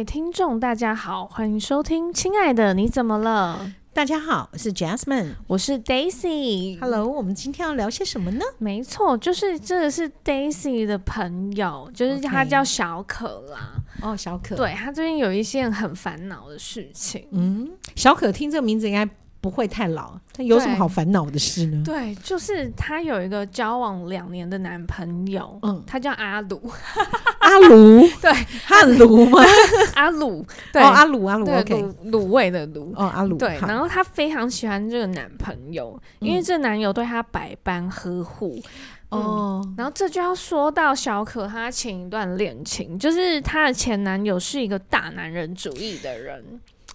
[0.00, 3.60] 位听众，大家好，欢迎收听《亲爱的你怎么了》。
[3.92, 6.80] 大家好，我是 Jasmine，我是 Daisy。
[6.80, 8.42] Hello，我们今天要聊些什么呢？
[8.56, 13.74] 没错，就是这个是 Daisy 的朋友，就是他叫小可啦。
[14.00, 17.28] 哦，小可，对，他最近有一件很烦恼的事情。
[17.32, 19.06] 嗯，小可听这个名字应该
[19.40, 21.82] 不会太老，他有什么好烦恼的事呢？
[21.84, 26.60] 对，就是他有一个交往两年的男朋友，嗯，他叫阿鲁。
[27.40, 28.30] 阿鲁， 对，
[28.64, 29.42] 汉鲁吗？
[29.96, 33.58] 阿鲁，对，哦，阿鲁，阿鲁，OK，卤味的卤，哦，阿鲁，对。
[33.66, 38.62] 然后她非常喜欢这个男朋友，因为这男友对她百般呵护。
[39.08, 46.44] 哦，然后这就要说到小可她前一段恋情，就是她的前男友是一个大男人主义的人。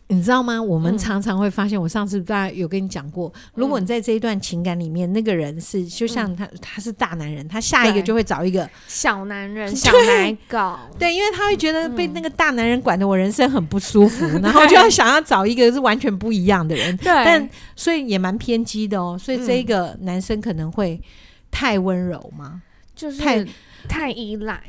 [0.07, 0.61] 你知道吗？
[0.61, 10.77] 我们常常会发现，我上次大概有跟你讲过，如果你在这一段情感里面，那个人是就像他，他是大男人，他下一个就会找一个小男人、小奶狗。
[10.99, 16.95] 对，因为他会觉得被那个大男人管得我人生很不舒服，然后就要想要找一个是完全不一样的人。
[17.01, 19.17] 对，但所以也蛮偏激的哦。
[19.19, 21.01] 所以这一个男生可能会
[21.49, 22.61] 太温柔吗？
[22.95, 23.45] 就是太
[23.89, 24.61] 太依赖。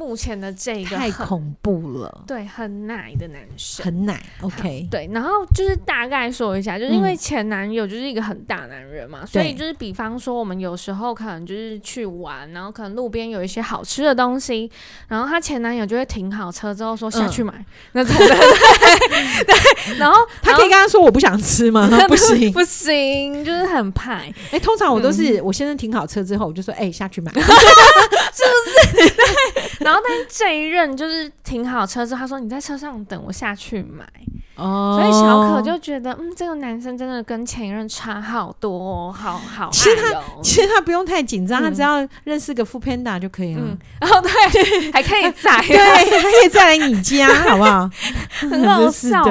[0.00, 14.70] 目前的这个太恐怖了，对，很奶的男生，很奶，OK，对，然后就是大概说一下，就是因为前男友就是一个很大男人嘛，嗯、所以就是比方说我们有时候可能就是去玩，然后可能路边有一些好吃的东西，
[15.08, 18.26] 然后他前男友就会停好车之后说下去买，嗯、那种的，
[19.44, 21.86] 对，对，然后他可以跟他说我不想吃吗？
[22.08, 24.32] 不行， 不行，就是很派。
[24.46, 29.10] 哎、欸，通常我都是我先生停好车之后，我就说哎、欸、下去买，是不是？
[29.10, 29.26] 对。
[29.84, 34.04] 然后，但是这一任就是停好车之后，他说：“你在车上等我下去买。”
[34.56, 39.70] 哦，所以小可就觉得，嗯，这个男生真的跟前一任差好多，好好。
[39.72, 43.62] 其实他其实他不用太紧张，他只要认识个 foodpanda 就可以了。
[43.98, 47.88] 然后 对，还可以载，对，还可以再来你家，好不好？
[48.50, 49.24] 很好笑。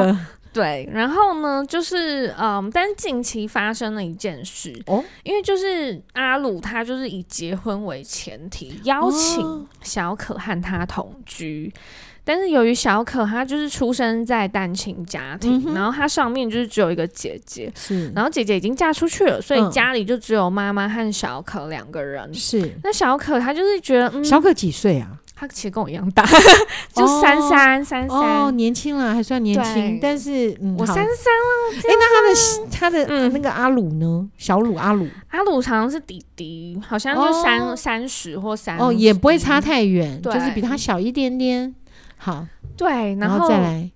[0.52, 11.80] 对，然后呢，就是嗯，但是近期发生了一件事哦，因为就是阿鲁他就是以结婚为前提邀请小可和他同居，哦、
[12.24, 22.34] 但是由于小可他就是出生在单亲家庭，嗯、然后他上面就是只有一个姐姐，是，然后姐姐已经嫁出去了，所以家里就只有妈妈和小可两个人。
[22.34, 25.12] 是，那小可他就是觉得，嗯、小可几岁啊？
[25.40, 26.26] 他其实跟我一样大，
[26.94, 29.98] 就三三三三哦，年轻了，还算年轻。
[30.02, 34.28] 但是嗯我三三了，哎，那他的他的那个阿鲁呢？
[34.38, 41.74] 小鲁阿鲁，阿鲁常常是弟弟，好像就三三十或三哦，也不会差太远，就是比他小一点点。
[42.18, 42.46] 好。
[42.79, 43.45] 对，然后，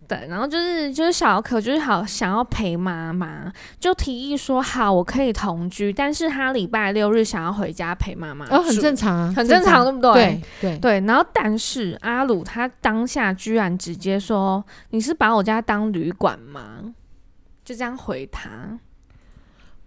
[0.09, 3.49] 对，然后就是就是小可就是好想要陪妈妈，
[3.79, 10.13] 就提议说好，我可以同居，但是他礼拜六日想要回家陪妈妈，哦，很正常啊，很正常，对不对？
[10.13, 10.99] 对对对。
[11.07, 14.61] 然后，但是阿鲁他当下居然直接说
[14.91, 16.93] ：“你是把我家当旅馆吗？”
[17.63, 18.49] 就这样回他。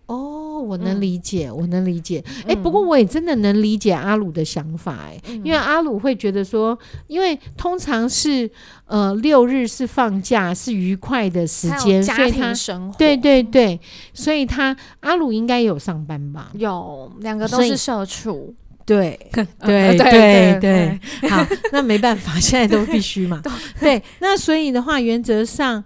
[0.07, 2.23] 哦，我能理解，嗯、我能理解。
[2.43, 6.79] 哎、欸，不过我也真的能理解阿鲁的想法、欸，哎、嗯，因为阿鲁会觉得说，
[7.09, 8.49] 因为通常是
[8.87, 13.81] 呃六日是放假，是愉快的时间，所以他生活，对对对，
[14.15, 16.51] 所以他阿鲁应该有上班吧？
[16.55, 19.19] 有，两个都是社畜，对
[19.59, 21.01] 对对对。
[21.29, 23.43] 好，那没办法，现在都必须嘛。
[23.81, 25.83] 对，那所以的话，原则上。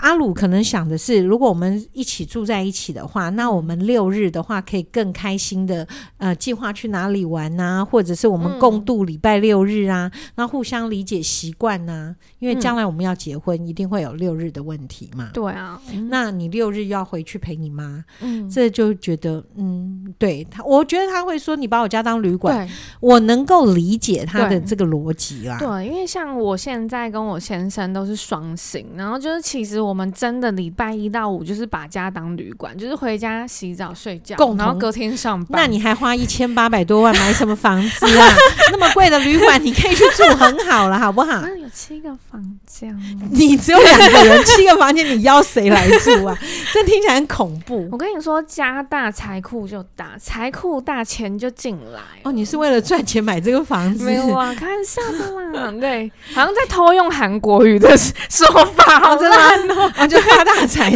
[0.00, 5.86] 阿鲁可能想的是，如果我们一起住在一起的话，那我们六日的话可以更开心的
[6.18, 12.14] 呃计划去哪里玩呐、啊，或者是我们共度礼拜六日啊，那、嗯、互相理解习惯呐。
[12.38, 15.30] 因为将来我们要结婚，一定会有六日的问题嘛。
[15.34, 22.68] 对啊，那你六日要回去陪你妈，嗯，这就觉得嗯，对他，我觉得他会说你把我家当旅馆，
[23.00, 25.58] 我能够理解他的这个逻辑啦。
[25.58, 29.87] 对，因为像我现在跟我先生都是双薪，然后就是其实我。
[29.88, 35.62] 我们真的礼拜一到五就是把家当旅馆，就是回家洗澡睡觉，共然后隔天上班。
[35.62, 38.34] 那你还花一千八百多万买什么房子啊？
[38.70, 41.40] 那么贵的旅馆你可以去住很好了，好不好？
[41.40, 42.94] 那有七个房间，
[43.30, 46.36] 你只有两个人，七个房间你邀谁来住啊？
[46.74, 47.88] 这听起来很恐怖。
[47.90, 52.00] 我跟你说，家大财库就大，财库大钱就进来。
[52.24, 54.04] 哦，你是为了赚钱买这个房子？
[54.04, 55.72] 没有啊，开玩笑的啦。
[55.80, 58.46] 对，好像在偷用韩国语的说
[58.76, 59.38] 法，好真的。
[59.78, 60.92] 我 就发大财，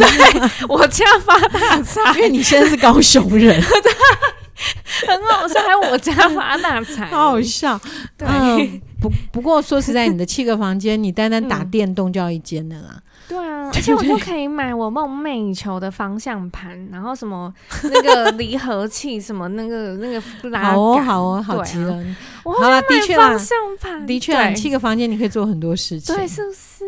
[0.67, 3.61] 我家发大财，因为你现在是高雄人，
[5.07, 7.79] 很好笑，还有我家发大财，好好笑。
[8.17, 12.99] 对，不不过说实在，你的七个房间，你单单打电动就要一间的啦。
[13.25, 17.51] 对啊，而且我就可以买我梦寐以求的方向盘，然后什么
[17.83, 22.03] 那个离合器，什么那个那个拉杆，好哦，好哦，好极了。
[22.43, 24.05] 好了，的确啦，方向盘。
[24.05, 26.83] 的确啦，七个房间你可以做很多事情，对，是不是？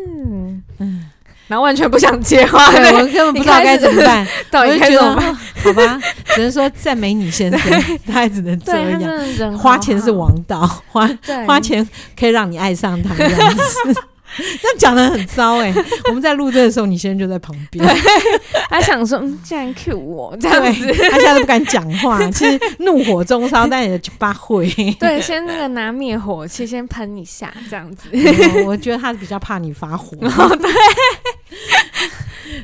[0.78, 1.10] 嗯。
[1.48, 5.34] 然后完全不想接话，对，我根本不知道该怎么办，到底该怎么办？
[5.62, 6.00] 好吧，
[6.34, 7.82] 只能说赞美你先生，
[8.12, 9.58] 他也只能这样。
[9.58, 11.08] 花钱是王道，花
[11.46, 11.86] 花钱
[12.18, 13.62] 可以让你爱上他这样子。
[14.60, 15.72] 这讲的很糟哎！
[16.08, 17.84] 我们在录这的时候，你先生就在旁边，
[18.68, 24.68] 他想说，嗯，竟然 cue 我这样子，他现在都不敢讲话，其实怒火中烧，但也发会。
[25.00, 28.08] 对，先那个拿灭火器先喷一下，这样子。
[28.64, 30.16] 我觉得他比较怕你发火。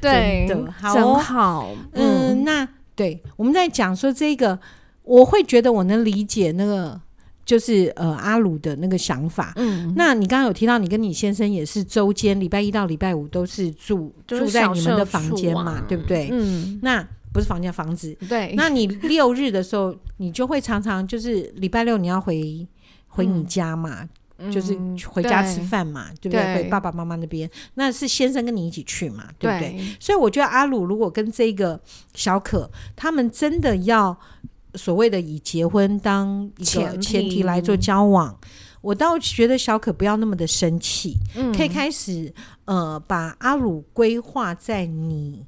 [0.00, 4.58] 对，对，好，好，嗯，那对，我们在讲说这个，
[5.04, 7.00] 我会觉得我能理解那个。
[7.44, 16.28] 就是呃阿鲁的那个想法，嗯，那你刚刚有提到你跟你先生也是周间礼拜一到礼拜五都是住住在你们的房间嘛，对不对？
[16.30, 18.54] 嗯，那不是房间房子，对。
[18.56, 22.66] 那你六日的时候，你就会常常就是礼拜六你要回
[23.08, 24.08] 回你家嘛，
[24.52, 24.78] 就是
[25.08, 26.54] 回家吃饭嘛，对不对？
[26.54, 29.80] 回爸爸妈妈那边，那是先生跟你一起去嘛，对不对？
[29.98, 31.80] 所以我觉得阿鲁如果跟这个
[32.14, 34.16] 小可他们真的要。
[34.74, 37.42] 所谓的以结婚当一个前提。
[37.42, 38.38] 来做交往，
[38.80, 42.32] 我倒觉得小可不要那么的生气，嗯，可以开始
[42.66, 45.44] 呃把阿鲁规划在你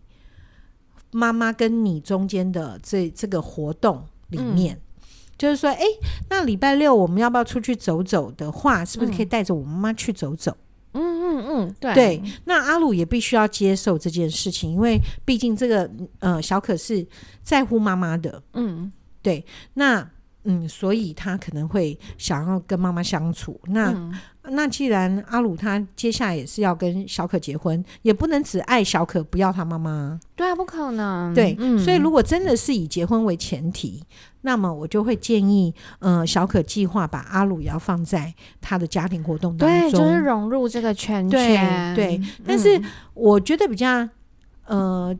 [1.12, 5.06] 妈妈跟你中间的这这个活动里面，嗯，
[5.38, 5.84] 就是说，哎，
[6.28, 10.56] 那礼拜六我们要不要出去走走的话，是不是可以带着我妈妈去走走？
[10.92, 11.94] 嗯嗯嗯，对。
[11.94, 15.88] 对，那阿鲁也必须要接受这件事情，因为毕竟这个
[16.18, 17.06] 呃小可是
[17.44, 18.92] 在乎妈妈的，嗯。
[19.24, 20.06] 对，那
[20.46, 23.58] 嗯，所以他可能会想要跟妈妈相处。
[23.68, 24.14] 那、嗯、
[24.50, 30.20] 那既然阿鲁他接下来也是要跟小可结婚，也不能只爱小可不要他妈妈。
[30.36, 31.32] 对啊，不可能。
[31.32, 34.04] 对，嗯、所以如果真的是以结婚为前提，
[34.42, 41.94] 那么我就会建议，呃，小可计划把阿鲁也要放在他的家庭活动当中，对，就是融入这个圈圈。
[41.96, 42.78] 对，对，但是
[43.14, 44.06] 我觉得比较
[44.66, 45.16] 呃。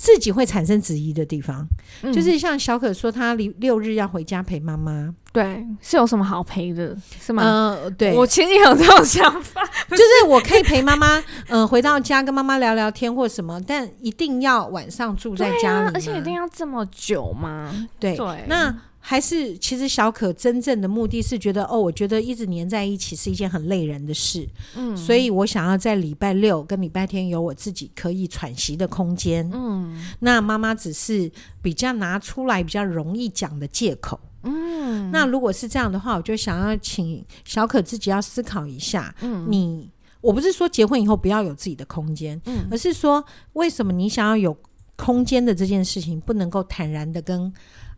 [0.00, 1.68] 自己会产生质疑的地方，
[2.00, 5.14] 嗯、就是像小可说，他六六日要回家陪妈妈。
[5.30, 7.42] 对，是有什么好陪的，是吗？
[7.44, 11.18] 嗯、呃，对，我其实也有这种想法， 就是我可以陪妈妈，
[11.48, 17.70] 嗯、呃，回到家跟妈妈聊聊天或什么，但一定要晚上住在家里、啊，而且一定要这么久吗？
[17.98, 18.74] 对，对，那。
[19.02, 31.32] 还是其实小可真正的目的是觉得哦，我觉得一直黏在一起是一件很累人的事，嗯，所以我想要在礼拜六跟礼拜天有我自己可以喘息的空间，嗯，那妈妈只是
[31.62, 43.24] 比较拿出来比较容易讲的借口，嗯，那如果是这样的话，我就想要请小可自己要思考一下，嗯，你我不是说结婚以后不要有自己的空间，嗯，而是说
[43.54, 44.54] 为什么你想要有
[44.96, 47.50] 空间的这件事情不能够坦然的跟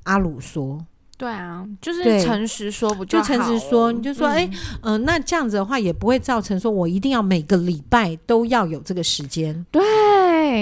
[0.05, 0.87] 阿鲁说？
[1.23, 3.17] 对啊，就是诚实说不就？
[3.21, 4.45] 就诚实说，你就说，哎，
[4.81, 9.65] 嗯、呃，那这样子的话也不会造成说我一定要每个礼拜都要有这个时间。
[9.71, 9.81] 对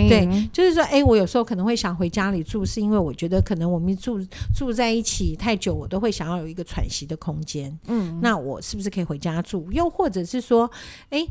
[0.06, 4.20] 对，就是说，哎，我有时候可能会想回家里住，是因为我觉得可能我们住
[4.54, 7.74] 住在一起太久，我都会想要有一个喘息的空间。
[7.86, 9.66] 嗯，那我是不是可以回家住？
[9.72, 10.70] 又或者是说，
[11.08, 11.26] 哎。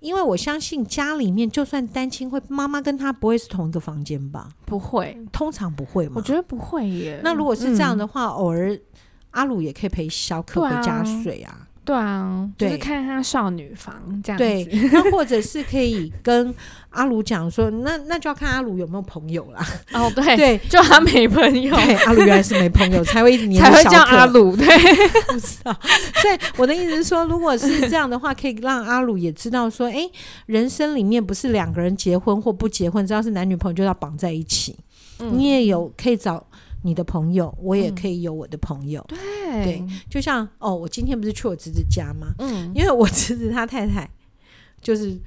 [0.00, 4.48] 因为我相信家里面就算单亲，会妈妈跟他不会是同一个房间吧？
[4.64, 6.14] 不会，通常不会嘛。
[6.16, 7.20] 我觉得不会耶。
[7.22, 8.78] 那如果是这样的话，嗯、偶尔
[9.30, 11.68] 阿鲁也可以陪小可回家睡啊。
[11.90, 14.44] 对啊，就是看他少女房这样子。
[14.44, 16.54] 对， 那或者是可以跟
[16.90, 19.66] 阿鲁讲说，那那就要看阿鲁有没有朋友啦。
[19.92, 21.74] 哦，对对，就他没朋友。
[21.74, 24.54] 对，阿鲁原来是没朋友，才会一直黏才会叫阿鲁。
[24.54, 24.66] 对，
[25.26, 25.76] 不知道。
[26.22, 30.08] 所以我的意思是说，如果是这样的话，可以让阿鲁也知道说，哎，
[30.46, 34.76] 人生里面不是两个人结婚或不结婚，只要是男女朋友就要绑在一起。
[35.18, 36.46] 嗯，你也有可以找。
[36.82, 39.04] 你的朋友，我也可以有我的朋友。
[39.10, 42.28] 嗯、对，对，就像哦，我今天不是去我侄子家吗？
[42.38, 44.08] 嗯，因为我侄子他太太
[44.80, 45.18] 就是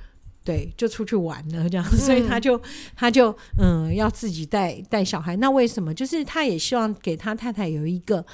[0.44, 2.60] 对，就出去玩了这样，嗯、所以他就
[2.96, 5.36] 他就嗯要自己带带小孩。
[5.38, 5.94] 那为什么？
[5.94, 8.26] 就是他也希望给他太太有一个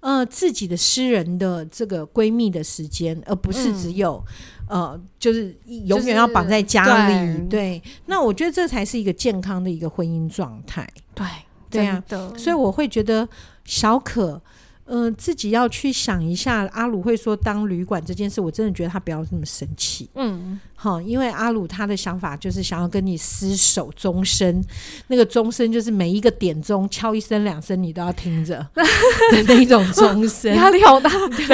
[0.00, 4.24] 呃自己的私人的这个闺蜜的时间，而不是只有、
[4.70, 7.48] 嗯、呃就是永远要绑在家里。
[7.48, 10.88] 对，对，那我觉得这才是一个健康的一个婚姻状态。
[11.14, 11.26] 对。
[11.72, 12.02] 对啊，
[12.36, 13.28] 所以我会觉得
[13.64, 14.40] 小可，
[14.84, 20.08] 呃，自己要去想一下，阿鲁会说当旅馆这件事，我真的觉得他不要那么生气。
[20.14, 24.62] 嗯，好，因为阿鲁他的想法就是想要跟你厮守终身，
[25.06, 31.08] 那个终身就是每一个点钟敲一声两声，你都要听着的 那种终身，压力好大。
[31.28, 31.46] 对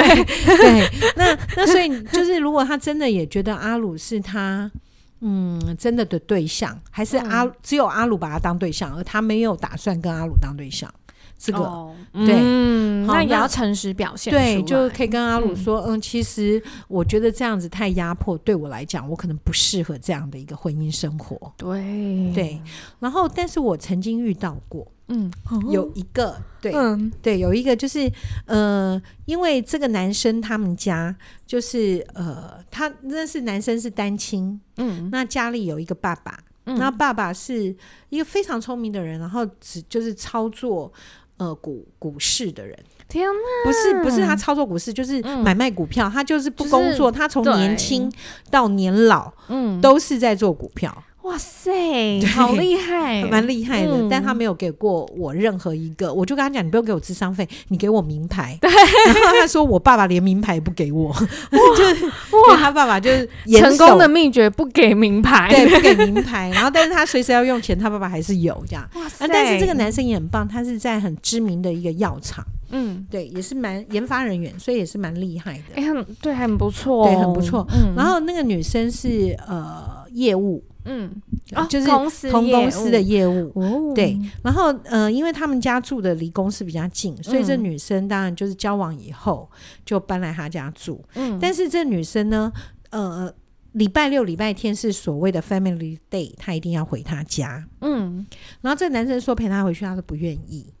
[0.57, 4.69] 对，那那所以就是，如果他真的也觉得阿鲁是他。
[5.21, 10.91] 嗯，真的的对象还是阿、嗯、只有阿鲁把他当对象，而他没有打算跟阿鲁当对象。
[11.41, 14.29] 这个、哦、对，嗯，那也要诚实表现。
[14.29, 21.53] 对，就可以跟阿鲁说，嗯，嗯，其实我觉得这样子太压迫，对我来讲，我可能不适合这样的一个婚姻生活。
[21.55, 22.61] 对对，
[22.99, 24.85] 然后，但是我曾经遇到过。
[25.09, 25.31] 嗯，
[25.69, 28.11] 有一个对，嗯，对，有一个就是
[28.45, 31.15] 呃，因为这个男生他们家
[31.47, 37.75] 就是呃，他那是男生是单亲，嗯，那家里有一个爸爸，嗯，那爸爸是
[38.09, 40.91] 一个非常聪明的人，然后只就是操作
[41.37, 42.77] 呃股股市的人。
[43.07, 48.07] 天呐，不是不是他操作股市，就是买卖股票，嗯，他就是不工作，就是，他从年轻
[48.51, 50.95] 到年老，嗯，都是在做股票。
[51.29, 54.09] 哇塞，好厉害，蛮厉害的，嗯。
[54.09, 58.57] 但他没有给过我任何一个，我就跟他讲，你不用给我智商费，你给我名牌。
[58.59, 58.67] 对，
[59.05, 61.13] 然后他说我爸爸连名牌也不给我，
[61.77, 62.05] 就 是
[62.47, 66.49] 哇， 他爸爸就是成功的秘诀，不给名牌，对，不给名牌。
[66.49, 68.89] 然后，但是他随时要用钱，他爸爸还是有这样。
[68.95, 75.75] 哇塞，但是这个男生也很棒，他是在很知名的一个药厂，嗯，对，也是蛮研发人员，所以也是蛮厉害的。
[75.75, 77.67] 哎、欸，很对，很不错，对，很不错。
[77.71, 80.63] 嗯，然后那个女生是呃业务。
[80.91, 81.21] 嗯，
[81.69, 81.85] 就是
[82.31, 84.19] 同公司的业务，哦、对。
[84.43, 89.47] 然后，呃，因为他们家住的离公司比较近，所以这女生当然就是交往以后
[89.85, 91.05] 就搬来他家住。
[91.13, 92.51] 嗯，但是这女生呢，
[92.89, 93.31] 呃，
[93.73, 97.63] 礼拜六、礼拜天是所谓的 Family Day，她一定要回他家。
[97.81, 98.25] 嗯，
[98.61, 100.73] 然后这男生说陪她回去，她都不愿意。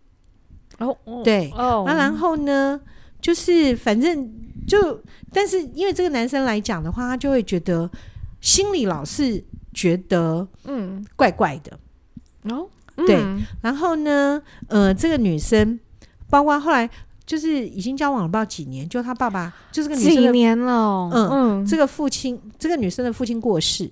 [0.79, 2.81] 哦，对，哦，那然后呢，
[3.21, 4.27] 就是反正
[4.67, 7.87] 就，但是因为这个男生来讲的话，他就会觉得
[8.41, 9.45] 心里老是。
[9.79, 11.05] 觉得嗯。
[11.15, 11.79] 怪怪的。
[12.53, 15.79] 哦，对、嗯，然后呢，呃，这个女生，
[16.29, 16.89] 包括后来
[17.25, 23.89] 就是已经交往了不知道几年，就她爸爸就是个女生几年了，嗯嗯，这个父亲，这个女生的父亲过世，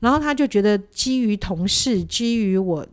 [0.00, 2.84] 然后她就觉得基于同事，基于我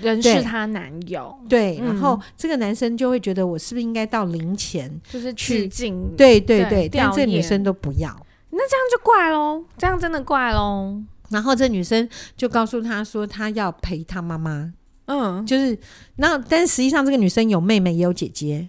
[0.00, 8.08] 人是她男友，对，然后这个男生就会觉得我是不是应该到零前就是去尽，对对对，对，但这个女生都不要，
[8.50, 11.02] 那这样就怪喽，这样真的怪喽。
[11.30, 14.72] 然后这女生就告诉他说，她要陪她妈妈。
[15.06, 15.78] 嗯，就是，
[16.16, 18.68] 那但是实际上这个女生有妹妹也有姐姐。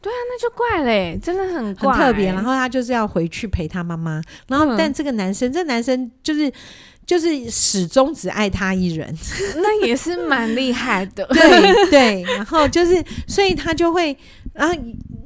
[0.00, 2.26] 对啊，那就怪嘞，真的很怪，很特别。
[2.32, 4.22] 然后她就是要回去陪她妈妈。
[4.48, 6.52] 然后，但这个男生，这男生就是。
[7.04, 9.12] 就是始终只爱他一人，
[9.58, 11.26] 那也是蛮厉害的。
[11.26, 14.16] 对对，然后就是，所以他就会，
[14.52, 14.74] 然后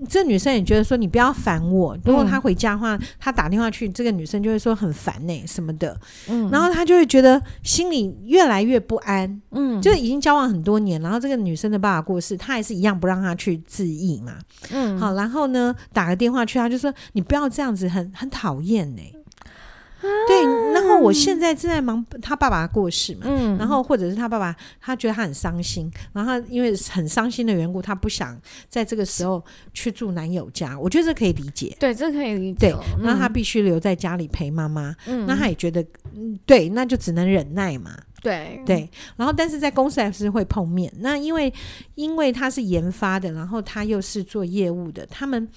[0.09, 1.99] 这女生也觉得说，你不要烦我。
[2.05, 5.99] 如果他回家的话，他打电话去，这个女生就会说很烦呢、欸、什么的。
[6.29, 9.43] 嗯，然后他就会觉得心里越来越不安。
[9.51, 14.35] 嗯，就是已经交往很多年，然后这个女生的爸爸过世，他还是一样不让他去自缢嘛。
[14.71, 19.03] 嗯，好，然后呢，打个电话去，他就说你不要这样子，很很讨厌呢。
[20.01, 28.39] 对，然后我现在正在忙他爸爸过世嘛，嗯，然后或者是他爸爸，他觉得他很伤心，然后因为很伤心的缘故，他不想
[28.69, 35.85] 在这个时候去住男友家，我觉得这可以理解，对，这可以理解，对，那、嗯、他必须留在家里陪妈妈，嗯，那他也觉得，
[36.15, 38.61] 嗯，对，那就只能忍耐嘛，对。
[38.67, 41.53] 对，然后但是在公司还是会碰面，那因为
[41.95, 45.49] 因为他是研发的，然后他又是做业务的，他们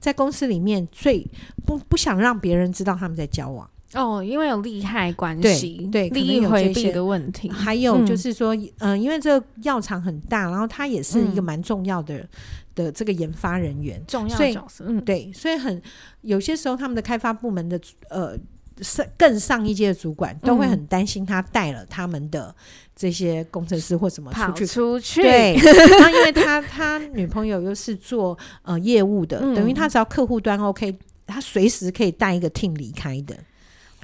[0.00, 1.26] 在公司里面最
[1.64, 3.68] 不不想让别人知道他们在交往。
[3.94, 7.48] 哦，因为有利害关系，对，利益回避的问题。
[7.48, 12.28] 还有就是说，嗯，呃、因为这个药厂很大，然后他也是一个蛮重要的、嗯、
[12.74, 14.84] 的这个研发人员，重要角色。
[14.86, 15.80] 嗯，对，所以很
[16.20, 18.36] 有些时候，他们的开发部门的呃
[18.82, 22.54] 上更上一阶的主管都会很担心他带了他们的
[22.94, 25.22] 这些工程师或什么出去出去。
[25.22, 33.36] 对， 然后因为他他女朋友又是做呃业务的，嗯、等于他只要客户端 OK，他随时可以带一个 team 离开的。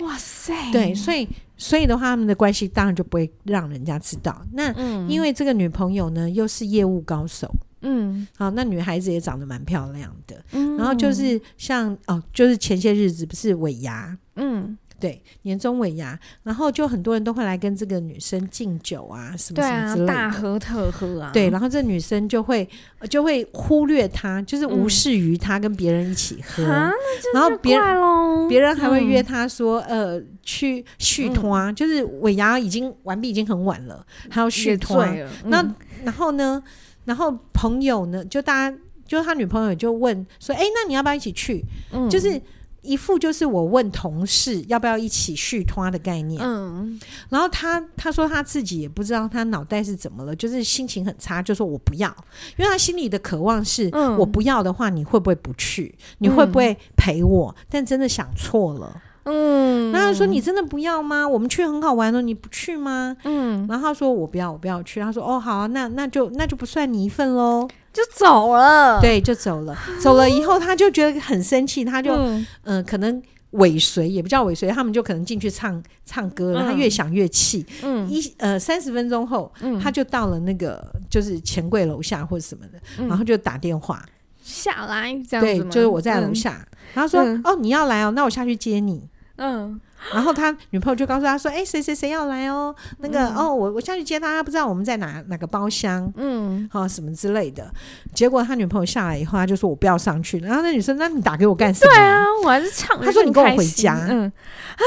[0.00, 0.52] 哇塞！
[0.72, 4.44] 对，所以所以的话，他们的关系当然就不会让人家知道。
[4.52, 7.48] 那、嗯、因为这个女朋友呢，又是业务高手，
[7.84, 14.76] 嗯，好，那女孩子也长得蛮漂亮的，嗯，然后就是像哦，就是前些日子不是尾牙，嗯。
[15.00, 21.30] 对，年终尾牙，然后就很多人都会来跟这个女生敬酒啊，什么什么之类的，对啊，大喝特喝啊。
[21.30, 22.66] 对，然后这女生就会
[23.10, 26.90] 就会忽略他，就是无视于他跟别人一起喝，嗯、
[27.34, 35.28] 然后别人别人还会约他说，嗯、呃，去续摊、嗯，就是尾牙已经完毕，已经很晚了，还要续摊。
[35.44, 35.62] 那
[36.04, 36.62] 然后呢，
[37.04, 38.76] 然后朋友呢，就大家。
[39.06, 42.40] 就他女朋友就问说：“哎、欸，那你要不要一起去？”嗯，就是。
[42.84, 52.14] 一副就是我问同事要不要一起续拖的概念，嗯，然后他他说他自己也不知道他脑袋是怎么了，就是心情很差，就说我不要，
[52.58, 55.94] 因为他心里的渴望是，嗯，我不要的话，你会不会不去？
[56.18, 57.54] 你会不会陪我？
[57.56, 59.00] 嗯，但真的想错了。
[59.24, 61.26] 嗯，然后他说你真的不要吗？
[61.26, 63.16] 我们去很好玩哦，你不去吗？
[63.24, 65.00] 嗯，然后他说我不要，我不要去。
[65.00, 69.00] 他说哦，好啊，那那就那就不算你一份喽，就走了。
[69.00, 69.76] 对，就走了。
[69.98, 76.62] 走了以后，他就觉得很生气，他就嗯、呃，可能尾随也不叫尾随，他们就可能进去唱唱歌了。
[76.62, 84.04] 嗯、他越想越气，嗯，一呃三十分钟后，嗯，他就到了那个就是钱柜楼下或者什么的，嗯、然后就打电话
[84.42, 89.08] 下来，这样子对，就是我在楼下，嗯、然后说、嗯、哦，你要来哦，那我下去接你。
[89.36, 89.80] 嗯，
[90.12, 92.72] 然后他女朋友就告诉他说：“哎，谁谁谁要来哦？
[92.98, 97.68] 那个、嗯、哦，我我下去接他，他不知道我们在哪哪个包厢，嗯，好、哦、什么之类的。
[98.14, 100.38] 结果他女朋友下来以后，他就说我不要上去。
[100.38, 101.92] 然后那女生，那你打给我干什么？
[101.92, 103.00] 对啊，我还是唱。
[103.00, 104.06] 他说你跟我回家。
[104.08, 104.84] 嗯啊，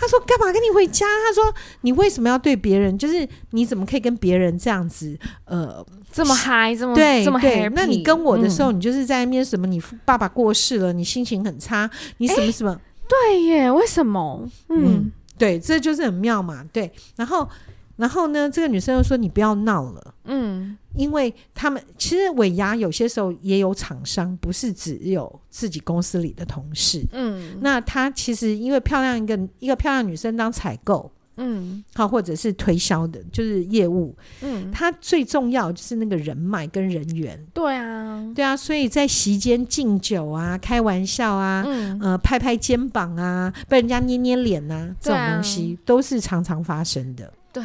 [0.00, 1.06] 他说干嘛跟你回家？
[1.06, 2.98] 他说你为什么要对别人？
[2.98, 5.16] 就是你怎么可以跟别人这样子？
[5.44, 7.70] 呃，这么嗨，这么对这么对。
[7.76, 9.68] 那你跟我的时候，嗯、你就是在那边什么？
[9.68, 12.76] 你爸爸过世了，你心情很差，你什么什么？”
[13.08, 14.48] 对耶，为什么？
[14.68, 16.64] 嗯，嗯，对，这就是很妙嘛。
[16.72, 17.48] 对，然后，
[17.96, 27.04] 然后呢，这个女生又说：“你不要闹了。”嗯，因为他们其实尾牙有些时候也有厂商，不是只有自己公司里的同事。
[27.12, 31.10] 嗯，那她其实因为漂亮一个一个漂亮女生当采购。
[31.36, 34.16] 嗯，好，或者是推销的，就是业务。
[34.42, 37.38] 嗯，他最重要就是那个人脉跟人缘。
[37.52, 47.32] 对啊，对啊，所以在席间敬酒啊，开玩笑啊，嗯、呃，拍拍肩膀啊，被人家捏捏脸啊，这种东西都是常常发生的。
[47.52, 47.62] 对。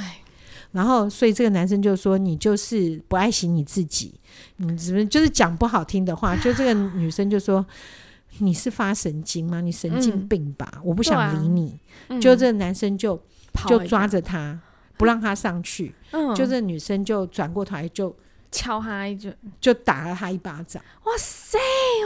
[0.72, 4.14] 然后，所以这个男生就说：“你就是不爱惜你自己，
[4.58, 7.66] 你怎么就是讲不好听的话？” 就这个女生就说
[8.38, 9.62] ：“你是发神经吗？
[9.62, 10.72] 你神经病吧？
[10.76, 11.80] 嗯、我不想理你。
[12.08, 13.20] 啊”就这个男生就。
[13.68, 14.60] 就抓着他，
[14.98, 15.94] 不让他上去。
[16.12, 18.16] 嗯，就这女生就转过头来就
[18.52, 20.82] 敲他一句，就打了他一巴掌。
[21.04, 21.58] 哇塞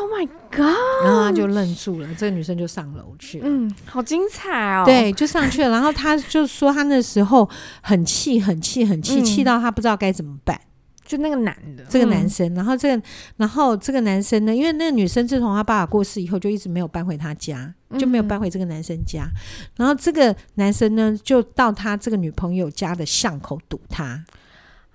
[0.01, 1.05] ！Oh my god！
[1.05, 2.07] 然后他就愣住了。
[2.15, 3.45] 这个女生就上楼去了。
[3.47, 4.83] 嗯，好精彩哦。
[4.85, 5.69] 对，就上去了。
[5.69, 7.49] 然后他就说，他那时候
[7.81, 10.59] 很气，很气，很气，气到他不知道该怎么办。
[11.05, 13.03] 就那个男的，这个男生，嗯、然后这个，
[13.37, 19.23] 然后这个男生呢，因为那个女生自从他爸爸过世以后，就一直没有搬回他家，就没有搬回这个男生家。
[19.25, 19.35] 嗯、
[19.77, 24.23] 然后这个男生呢，就到他这个女朋友家的巷口堵他。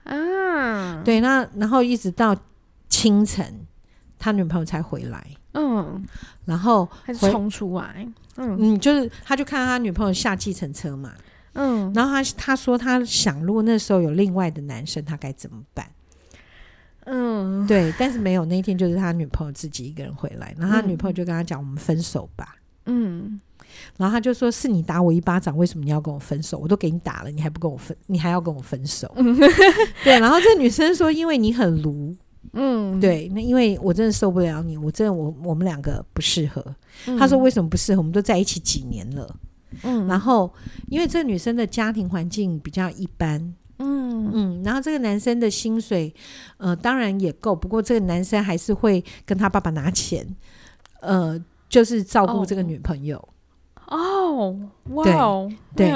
[0.04, 2.34] 啊，对，那然后一直到
[2.88, 3.66] 清晨，
[4.18, 5.26] 他女朋友才回来。
[5.52, 6.06] 嗯，
[6.46, 8.08] 然后还是冲出来。
[8.36, 11.12] 嗯嗯，就是他就看到他女朋友下计程车嘛。
[11.54, 15.86] 嗯，然后他他说他想，如果那时候有另外的男生，他该怎么办？
[17.10, 23.40] 嗯，对，但是没有那一天，就是他女朋友自己一个人回来，然后他女朋友就跟他讲：“我们分手吧。”嗯，
[23.96, 26.58] 然后他就说：“是你打我一巴掌，为什么你要跟我分手？
[26.58, 29.34] 我都给你打了，你还不跟我分，你还要跟我分手？”嗯、
[30.04, 32.14] 对，然后这女生说：“因为你很鲁，
[32.52, 36.62] 嗯，对，那因为我真的受不了你，我真的我我们两个不适合。
[37.06, 38.00] 嗯”他说：“为什么不适合？
[38.00, 39.34] 我们都在一起几年了。”
[39.82, 40.52] 嗯，然后
[40.88, 43.54] 因为这女生的家庭环境比较一般。
[43.78, 46.12] 嗯嗯，然后这个男生的薪水，
[46.56, 50.26] 呃，当然也够，不过这个男生还是会跟他爸爸拿钱，
[51.00, 53.28] 呃，就是照顾这个女朋友。
[53.86, 54.54] 哦，
[54.90, 55.88] 哇哦，对，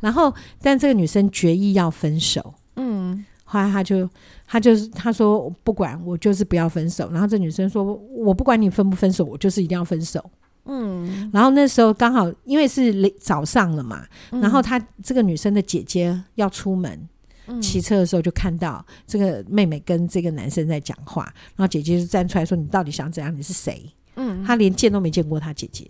[0.00, 2.54] 然后但这个女生决意要分手。
[2.76, 4.08] 嗯，后来他就
[4.46, 10.22] 他就是他说不管我就是不要分手，然后这女生说我不管你分不分手，我就是一定要分手。
[10.66, 17.08] 嗯，然后那时候刚好因为是早上了嘛，然后她这个女生的姐姐要出门。
[17.60, 21.24] 骑车的时候就看到这个妹妹跟这个男生在讲话，
[21.56, 23.34] 然后姐姐就站出来说：“你到底想怎样？
[23.36, 25.88] 你是谁？”嗯，他连见都没见过他姐姐。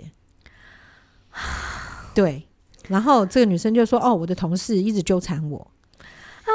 [2.14, 2.47] 对，
[2.88, 5.59] 然后这个女生就说：“哦，我的同事一直纠缠我。”
[6.44, 6.51] 啊，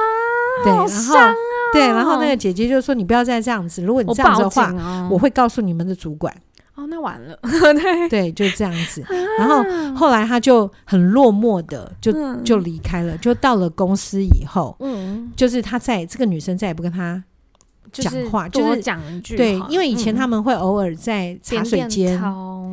[0.63, 1.33] 对，然后好伤啊，
[1.73, 6.35] 对，然后那个姐姐就说：“你不要再这样子，如果你这样子的话，我，哦，我会告诉你们的主管。”
[6.75, 8.09] 哦，那完了， 对。
[8.09, 9.05] 对，就这样子。
[9.37, 9.63] 然后
[9.95, 12.11] 后来他就很落寞的就
[12.43, 17.23] 就离开了，就到了公司以后，嗯，就是他在这个女生再也不跟他
[17.91, 22.19] 讲话，就是讲一句，对，因为以前他们会偶尔在茶水间，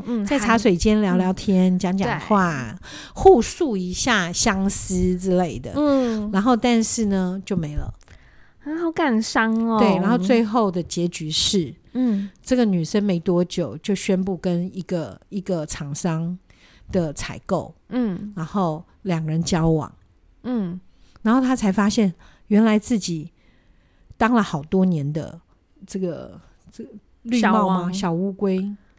[0.07, 2.75] 嗯，在茶水间聊聊天，讲讲话，
[3.13, 7.93] 互诉一下相思之类的，嗯，然后但是呢就没了，
[8.65, 9.79] 啊，好感伤哦。
[9.79, 11.75] 对，然后最后的结局是。
[11.92, 16.38] 嗯，这个女生没多久就宣布跟一个一个厂商
[16.92, 19.92] 的采购，嗯，然后两人交往，
[20.42, 20.81] 嗯，
[21.22, 22.12] 然后她才发现
[22.48, 23.33] 原来自己
[24.16, 25.40] 当了好多年的
[25.87, 26.90] 这个这个
[27.22, 27.92] 绿帽吗？
[27.92, 28.59] 小乌龟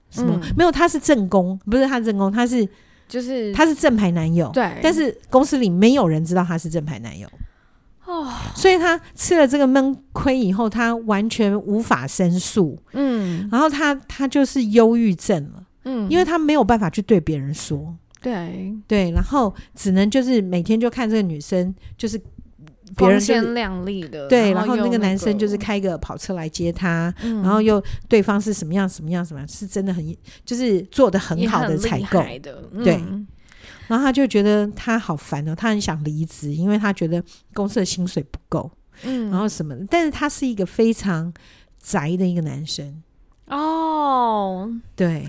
[0.10, 0.40] 什么？
[0.58, 2.68] 没有，他是正宫，不是他正宫，他是
[3.08, 4.50] 就是他是正牌男友。
[4.54, 7.30] 对，但是公司里没有人知道他是正牌男友。
[8.12, 12.78] 哦，所以他吃了这个闷亏以后，他完全无法申诉。
[12.92, 15.64] 嗯，然后他他就是忧郁症了。
[15.86, 17.96] 嗯，因为他没有办法去对别人说。
[18.22, 22.22] 对对，然后只能就是每天就看这个女生，就是
[22.96, 24.28] 光鲜亮丽的。
[24.28, 32.62] 对，然后、那个、然后那个男生就是开个跑车来接他，嗯、然后又对方是什么样什么样什么样，是真的很就是做的很好的采购的。
[32.74, 33.02] 嗯、对。
[33.92, 37.22] 然后他就觉得他好烦哦，他很想离职，因为他觉得
[37.54, 38.72] 公司的薪水不够，
[39.04, 39.86] 嗯，然后什么的。
[39.90, 41.34] 但是他是一个非常
[41.78, 43.04] 宅的一个男生。
[43.48, 45.28] 哦，对，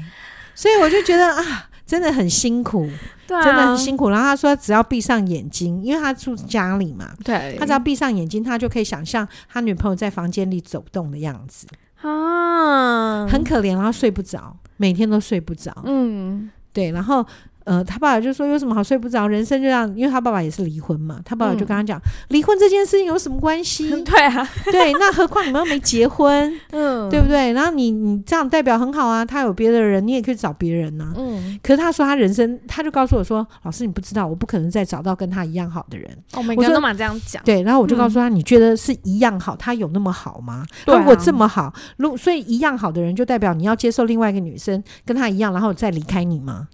[0.55, 2.89] 所以我就觉得啊，真的很辛苦，
[3.27, 4.11] 对啊，真的很辛苦。
[4.11, 11.67] 然后他说，只要闭上眼睛，因为他住家里嘛，对，他只要闭上眼睛，他就可以想象他女朋友在房间里走动的样子
[12.01, 17.27] 啊，很可怜，然后睡不着，每天都睡不着，嗯，对，然后。
[17.65, 23.91] 呃，他爸爸就说有什么好睡不着，人生就这样，因为他爸爸也是离婚嘛，他爸爸就跟他讲，离、嗯、婚这件事情有什么关系？
[24.03, 27.53] 对啊，对，那何况你们又没结婚， 嗯，对不对？
[27.53, 31.59] 然后你你这样代表很好啊，他有别的人，你也可以找别人呐、啊，嗯。
[31.63, 36.11] 可是他说他人生，他就告诉我说，老师你不知道，我不可能再找到跟他一样好的人。
[36.35, 37.63] 哦，每个人都嘛这样讲，对。
[37.63, 40.65] 然后我就告诉他，嗯、你觉得是一样好，他有那么好吗？
[40.87, 46.69] 如果这么好，如所以一样好的人，就代表你要接受另外一个女生跟他一样，然后再离开你吗？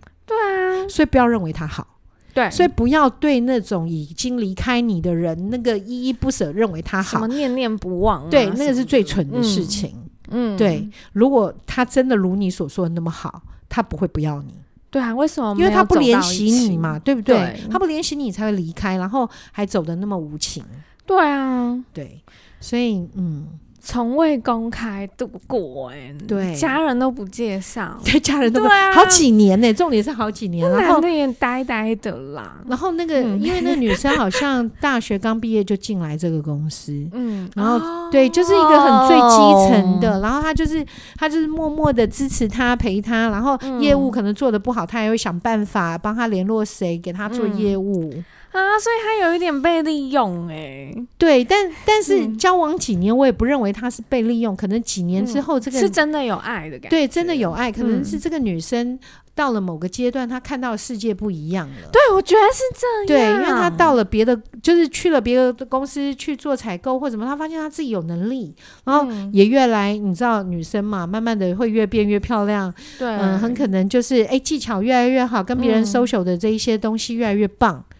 [0.88, 1.86] 所以不要认为他好，
[2.34, 9.94] 对，所以不要对那种已经离开你的人那个依依不舍，认为他好，什么念念不忘啊，对，那个是最蠢的事情。
[10.30, 14.54] 嗯，对，如果他真的如你所说的那么好，他不会不要你。
[14.90, 15.54] 对啊，为什么？
[15.58, 17.36] 因为他不怜惜你嘛，对不对？
[17.36, 20.64] 对，他不怜惜你才会离开，然后还走的那么无情。
[21.06, 22.22] 对啊，对，
[22.60, 23.46] 所以嗯。
[23.80, 32.56] 从未公开度过，哎，对，家人都不介绍，对，家人都不，好几年呢，重点是好几年，然后那也呆呆的啦。
[32.68, 40.84] 然后那个，因为那个女生好像大学刚毕业就进来这个公司，嗯，然后对，就是一个很最基层的，然后她就是
[41.16, 48.12] 她就是默默的支持他陪他，然后业务可能做的不好，他也会想办法帮他联络谁给他做业务。
[48.58, 58.98] 啊，所以他有一点被利用哎、欸，对，但但是交往几年，我也不认为他是被利用，嗯、可能几年之后，这个、嗯、是真的有爱的感觉，对，真的有爱，可能是这个女生
[59.34, 61.88] 到了某个阶段，她看到世界不一样了。
[61.92, 62.62] 对，我觉得是
[63.06, 77.76] 这样，对，因为她到了别的，就是去了别的公司去做采购或什么，她发现她自己有能力，然后也越来，你知道，女生嘛，慢慢的会越变越漂亮，对，嗯，很可能就是哎，技巧越来越好，跟别人 social 的这一些东西越来越棒。
[77.90, 77.94] 嗯，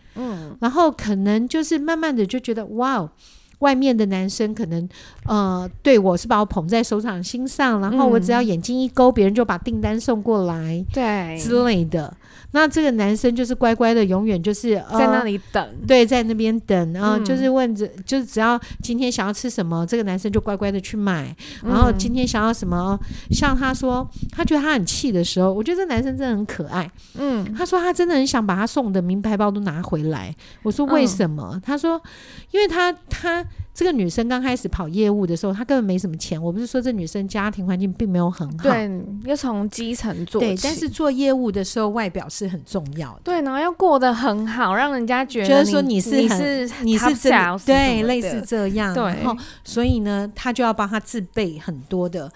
[0.61, 3.11] 然后可能就是慢慢的就觉得，哇哦，
[3.61, 4.88] 外面的男生可能，
[5.27, 12.14] 呃，对我是把我捧在手掌心上，然后我只要眼睛一勾，别人就把订单送过来，对之类的。
[12.53, 21.37] 那这个男生就是乖乖的，永远就是在那里等，呃、对，在那边等，然后就是问着，嗯、就是只要今天想要吃什么，这个男生就乖乖的去买。
[21.62, 26.90] 然后今天想要什么，嗯、像他说，他觉得他很气的时候，我觉得这男生真的很可爱。
[27.18, 30.35] 嗯，他说他真的很想把他送的名牌包都拿回来。
[30.62, 31.51] 我说为什么？
[31.53, 32.01] 嗯、他说，
[32.53, 33.44] 因为他他。
[33.79, 36.43] 这个女生刚开始跑业务的时候，她根本没什么钱。
[36.43, 38.91] 我不是说这女生家庭环境并没有很好，对，
[39.23, 40.41] 要从基层做。
[40.41, 43.21] 对，但是做业务的时候，外表是很重要的。
[43.23, 47.33] 对，然后要过得很好，让人家觉得就是说你是很你是你是真
[47.64, 48.93] 对，类似这样。
[48.93, 52.29] 对，然后所以呢，她就要帮她自备很多的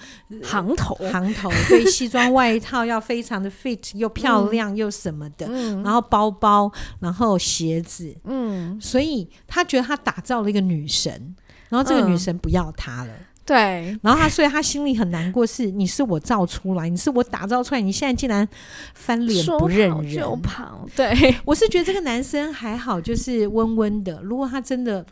[0.45, 11.32] 行头，行头，对，西装外套要非常的 fit 又漂亮又什么的，嗯，然后包包，然后鞋子，嗯，所以她觉得她打造了一个女神。
[11.73, 13.99] 然后这个女神不要他了，嗯、对。
[14.03, 18.47] 然后他，所以他心里很难过是，是你是我造出来，你是我打造出来，你现在竟然
[18.93, 20.87] 翻脸不认人，就跑。
[20.95, 24.21] 对，我是觉得这个男生还好，就是温温的。
[24.23, 25.03] 如果他真的，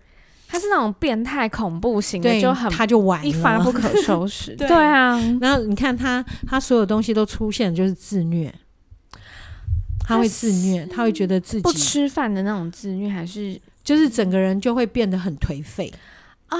[0.47, 4.55] 他是那种变态恐怖型的，就很他就完了，一发不可收拾。
[4.61, 5.19] 对，对啊。
[5.41, 8.55] 然后你看他，他所有东西都出现，就是自虐。
[10.03, 15.93] 他会自虐，他会觉得自己不吃饭的那种自虐，还是就是整个人就会变得很颓废。
[16.51, 16.59] 哦，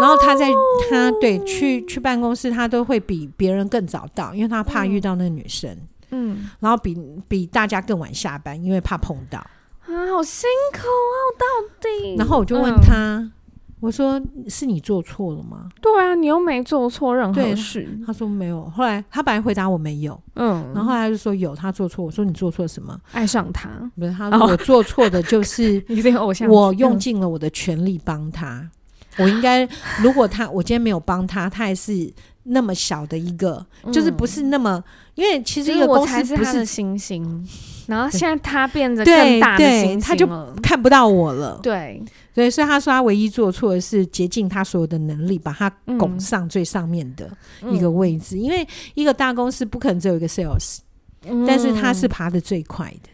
[0.00, 0.50] 然后他在
[0.90, 5.76] 他对去去办公室，他都会比别人更早到，因为他怕遇到那个女生。
[6.10, 6.94] 嗯，然后比
[7.26, 9.38] 比大家更晚下班，因为怕碰到。
[9.38, 11.16] 啊，好辛苦啊！
[11.38, 11.44] 到
[11.80, 12.16] 底。
[12.16, 13.32] 然后我就问他，嗯、
[13.80, 17.98] 我说：“是你做错了吗？”对啊，你又没做错任何事。
[18.06, 18.64] 他说没有。
[18.70, 22.04] 后来他本来回答我没有，嗯，然后后来他就说有，他做错。
[22.04, 22.98] 我说你做错什么？
[23.12, 23.68] 爱上他？
[23.98, 25.82] 不是，他说我做错的就是
[26.48, 28.70] 我用尽了我的全力帮他。
[29.18, 29.68] 我应该，
[30.00, 32.12] 如果他我今天没有帮他，他还是
[32.44, 34.82] 那么小的一个，嗯、就是不是那么，
[35.14, 37.48] 因为其实一个公司不是，星星，
[37.86, 40.26] 然后现在他变得更大的星星，他就
[40.62, 41.60] 看不到我了。
[41.62, 42.02] 对，
[42.34, 47.30] 对，所以他说他唯一做错的是竭尽他所有的能力，把他拱上最上面的
[47.70, 50.78] 一个位置，嗯、因为一个大公司不可能只有一个 sales，、
[51.26, 53.10] 嗯、但是他是爬的最快的。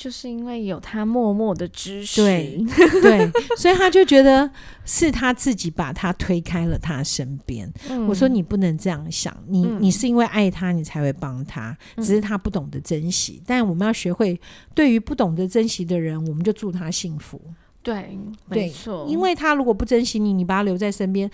[0.00, 2.64] 就是因为有他默默的支持，对
[3.02, 4.50] 对，所以他就觉得
[4.86, 7.70] 是他自己把他推开了他身边。
[7.90, 13.34] 嗯、我说你不能这样想，你、嗯、你是因为爱他，你才会帮他，只是他不懂得珍惜。
[13.40, 14.40] 嗯、但我们要学会，
[14.74, 17.38] 对于不懂得珍惜的人，我们就祝他幸福。
[17.82, 21.30] 对，没错，因为他如果不珍惜你，你把他留在身边。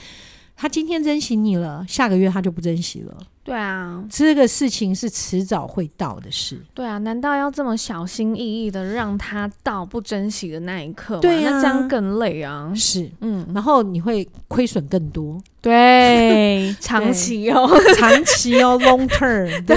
[0.57, 3.15] 他今天珍惜你了，下个月他就不珍惜了。
[3.45, 6.61] 对啊，这个事情是迟早会到的事。
[6.75, 11.21] 对啊，难道要这么小心翼翼的让他到不珍惜的那一刻吗？
[11.21, 12.73] 对啊，那这样更累啊。
[12.75, 15.41] 是，嗯，然后你会亏损更多。
[15.61, 19.65] 对， 长期哦，长期哦， long term。
[19.65, 19.77] 对，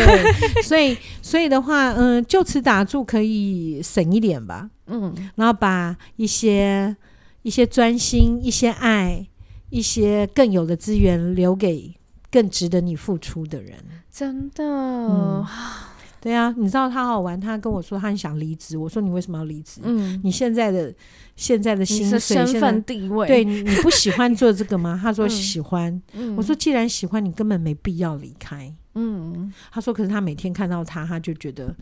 [0.64, 4.68] 所以，所以的话，嗯，就此打住，可以省一点吧。
[4.88, 6.96] 嗯，然后把一些
[7.44, 9.28] 一些专心，一些爱。
[9.70, 11.94] 一些更有的资源留给
[12.32, 13.76] 更值得你付出的人，
[14.12, 15.46] 真的，嗯，
[16.22, 19.82] 对啊，你知道他好玩，他跟我说他很想离职，我说你为什么要离职？
[19.84, 20.94] 嗯，你现在的
[21.36, 24.98] 现在的薪水、身份地位，对，你不喜欢做这个吗？
[25.02, 28.74] 他说喜欢，嗯，我说既然喜欢，你根本没必要离开。
[28.96, 31.74] 嗯，他说可是他每天看到他，他就觉得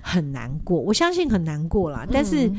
[0.00, 2.50] 很难过，我相信很难过啦，但是。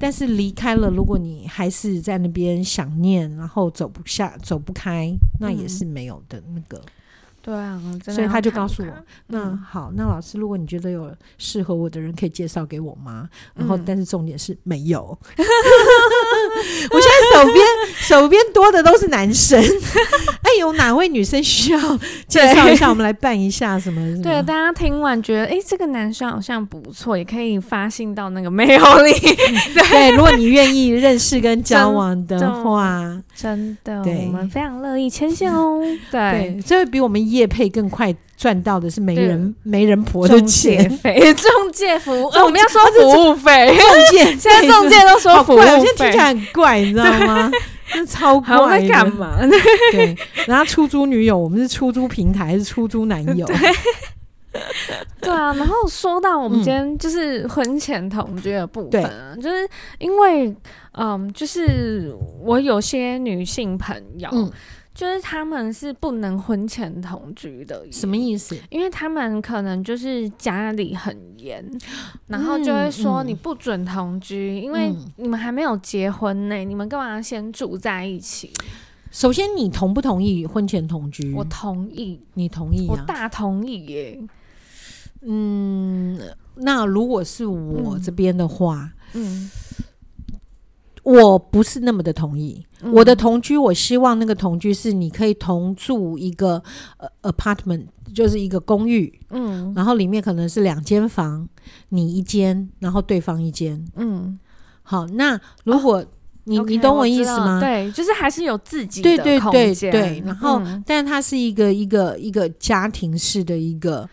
[0.00, 6.78] 嗯但是离开了，如果你还是在那边想念，然后走不下、走不开，那也是没有的那个。
[6.78, 6.84] 嗯
[7.42, 8.92] 对啊，所以他就告诉我，
[9.28, 13.30] 那好，那老师，如果你觉得有适合我的人，可以介绍给我吗？
[13.54, 15.18] 然后，但是重点是没有。
[16.90, 17.66] 我现在手边
[18.00, 19.58] 手边多的都是男生。
[20.42, 21.78] 哎，有哪位女生需要
[22.26, 22.88] 介绍一下？
[22.90, 24.22] 我们来办一下什么？
[24.22, 29.12] 对，大家听完觉得，哎，这个男生好像不错，也可以发信到那个 mail 里。
[29.72, 33.00] 对，如果你愿意认识跟交往的话，
[33.36, 35.80] 真的，我们非常乐意牵线哦。
[36.10, 37.20] 对，这会比我们。
[37.30, 40.88] 业配更快赚到的是媒人媒人婆的钱。
[40.96, 47.50] 费， 中介服务，我们要说服务费， 中介现在中介都说服务费，我现在听起来很怪，你知道吗？
[47.84, 49.36] 是超怪，在干嘛？
[49.92, 53.46] 对，然后出租女友，我们是出租平台还是出租男友？
[55.20, 55.30] 对。
[55.30, 60.56] 啊，然后说到我们今天就是婚前同居的部分啊，就是因为
[60.92, 62.10] 嗯，就是
[62.42, 64.30] 我有些女性朋友。
[65.00, 68.54] 就是他们是不能婚前同居的，什么意思？
[68.68, 71.64] 因为他们可能就是家里很严，
[72.28, 78.52] 然后就会说你不准同居，嗯、因为你们还没有结婚呢，嗯、你们干嘛要先住在一起？
[79.10, 81.32] 首先，你同不同意婚前同居？
[81.32, 82.90] 我同意，你同意、啊？
[82.90, 84.20] 我大同意耶。
[85.22, 86.20] 嗯，
[86.56, 89.24] 那如果是我这边的话，嗯。
[89.24, 89.50] 嗯
[91.02, 96.62] 我不是那么的同意，嗯、我的同居，我希望那个同居是你可以同住一个
[96.98, 101.48] 呃 apartment，就是一个公寓，嗯，然后里面可能是两间房，
[101.88, 104.38] 你一间，然后对方一间，嗯，
[104.82, 106.04] 好，那如果
[106.44, 107.58] 你、哦、你懂我意思吗？
[107.60, 109.90] 对，就是还是有自己的空间，对对。
[109.90, 114.08] 对对，然后，嗯、但它是一个一个一个家庭式的一个。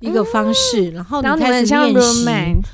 [0.00, 2.24] 一个方式，然后你开始练习，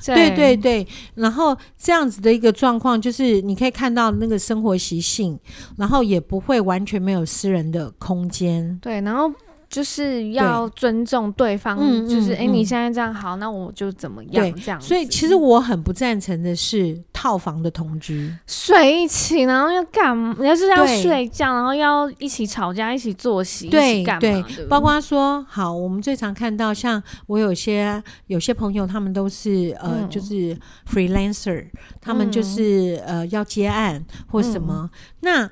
[0.07, 0.31] 对。
[0.35, 5.39] 对对，然后这样子的一个状况，就是你可以看到那个生活习性，
[5.77, 9.33] 然后也不会完全没有私人的空间，对，然后。
[9.75, 11.77] 就是要尊重对方，
[12.09, 14.81] 就是哎，你现在这样好，那我就怎么样这样。
[14.81, 20.37] 所以其实我很不赞成的是套房的同居，睡一起，然后要干嘛？
[20.47, 24.45] 要是要睡觉，然后要一起吵架，一起作息，对对。
[24.69, 30.57] 包括说，好，我们最常看到，像我有些有些朋友，他们都是呃，就是
[30.89, 31.67] freelancer，
[32.01, 34.89] 他们就是呃要接案或什么，
[35.23, 35.51] 那。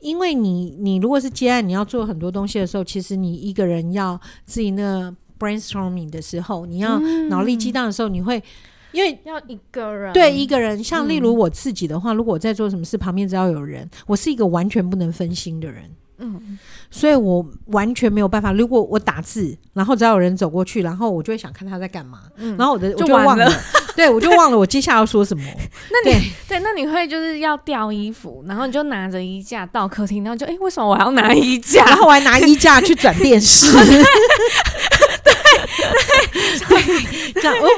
[0.00, 8.42] 因为你，你如果是接案，你要做很多东西的时候，其实你一个人要自己那 brainstorming 的时候，你要脑力激荡的时候，你会
[8.92, 15.84] 因为要一个人，对一个人，像例如我自己的话，如果我在做什么事，旁边只要有人，我是一个完全不能分心的人。
[16.22, 16.58] 嗯，
[16.90, 18.52] 所以我完全没有办法。
[18.52, 22.20] 如果我打字，然后只要有人走过去，然后我就会想看他在干嘛。
[22.36, 23.50] 嗯，然后我的我就忘了，
[23.96, 25.42] 对我就忘了我接下来要说什么。
[25.90, 31.84] 那你对，那你会就是要掉衣服，然后你就拿着衣架到客厅，然后就哎、欸，为什么我还要拿衣架？
[31.88, 33.72] 然后我还拿衣架去转电视。
[33.72, 34.04] 对对
[36.68, 37.68] 对，这样我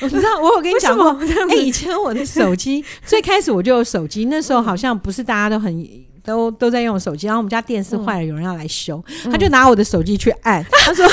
[0.00, 1.10] 我知道，我有跟你讲过。
[1.50, 5.86] 哎、欸，以前我的手机最开始我就有手机，那时候好像不是大家都很。
[6.24, 11.04] 都都在用手机，然后我们家电视坏了，有人要来修，他就拿我的手机去按， 他说：“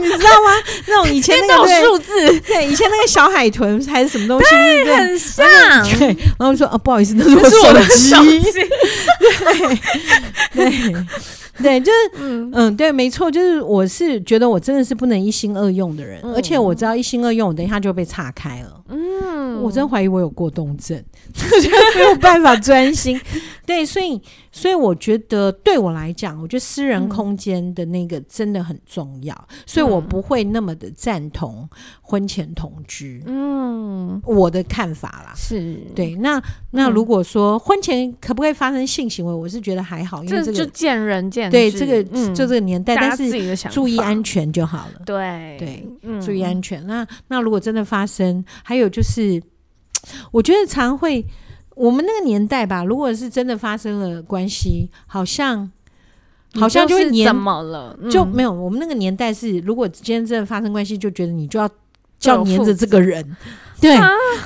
[0.00, 0.50] 你知道吗？
[0.86, 4.50] 那种以前那个 数字，对，以前那个小海豚还是什么东西，
[4.84, 5.46] 对，很像。
[5.98, 8.42] 对，然后我说：哦，不好意思，那是我手机。
[10.52, 10.94] 对 对。”
[11.62, 18.80] 对，就是嗯嗯，对，没错，就是我是觉得我真的是不能一心二用的人，嗯、而且我知道一心二用，我等一下就会被岔开了。
[18.88, 21.02] 嗯，我真怀疑我有过动症，
[21.96, 23.20] 没有办法专心。
[23.64, 24.20] 对，所以
[24.56, 31.68] 所以我觉得对我来讲，我觉得私人空间的那个真的很重要，嗯、所以我不会那么的赞同
[32.00, 33.22] 婚前同居。
[33.26, 36.14] 嗯，我的看法啦，是对。
[36.14, 41.52] 那那如果说婚前可不可以发生性行为，我是觉得还好，因为这个就见仁见智。
[41.54, 45.02] 对，这个就这个年代，但是注意安全就好了。
[45.04, 45.86] 对对，
[46.18, 46.86] 注意安全。
[46.86, 49.38] 那那如果真的发生，还有就是，
[50.32, 51.22] 我觉得常会。
[51.76, 55.70] 我们那个年代吧，如果是真的发生了关系，好像
[56.54, 57.96] 好像就会黏，怎么了？
[58.10, 58.50] 就没有。
[58.50, 61.68] 我们那个年代是，如果今天真的发生关系，就觉得你就要
[62.18, 63.36] 叫黏着这个人。
[63.78, 63.94] 对，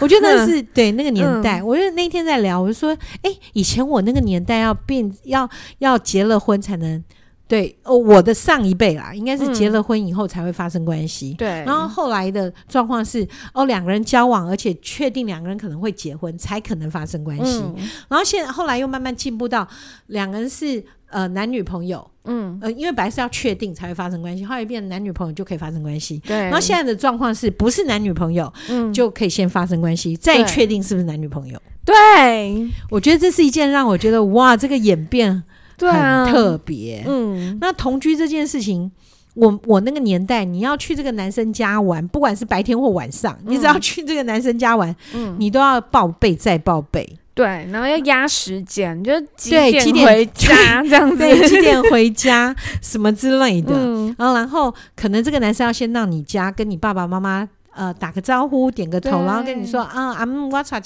[0.00, 1.62] 我觉得那是对那个年代。
[1.62, 7.02] 我觉得那天在聊，我就说，哎，以前我那个年代要变，要要结了婚才能。
[7.50, 11.34] 对哦，我的上一辈啦，应该是结了婚以后才会发生关系。
[11.34, 17.60] 对、嗯，然后后来的状况是，哦，两个人交往，而且确定两个人可能会结婚，才可能发生关系。
[17.60, 17.74] 嗯、
[18.08, 19.66] 然后现在后来又慢慢进步到
[20.06, 26.22] 两个人是呃男女朋友，嗯呃，因为本来是要确定才会发生关系，后来变成男女朋友就可以发生关系。
[26.24, 31.60] 对，然后现在的状况是不是男女朋友，嗯，就可以先发生关系，再确定是不是男女朋友。
[31.84, 35.42] 对，我觉得这是一件让我觉得哇，这个演变。
[35.88, 38.90] 很特别，嗯，那同居这件事情，
[39.34, 57.48] 我我那个年代，你要去这个男生家玩，不管是白天或晚上，嗯、你只要去这个男生家玩，嗯，你都要报备再报备，对，然后要压时间，就几点回家 这样子，对，几点回家什么之类的，嗯，然后然后可能这个男生要先到你家跟你爸爸妈妈。
[57.80, 60.78] 呃，打个招呼，点个头，然后跟你说啊，啊，我查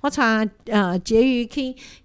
[0.00, 1.60] 我查呃，结余可